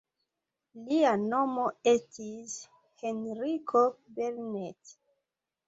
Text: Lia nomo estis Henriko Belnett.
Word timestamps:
Lia 0.85 1.11
nomo 1.25 1.65
estis 1.93 2.57
Henriko 3.03 3.87
Belnett. 4.19 4.99